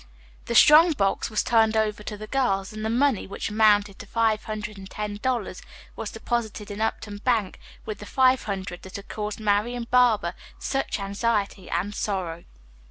[0.45, 4.07] The strong box was turned over to the girls and the money, which amounted to
[4.07, 5.61] five hundred and ten dollars,
[5.95, 10.99] was deposited in Upton Bank with the five hundred that had caused Marian Barber such
[10.99, 12.45] anxiety and sorrow.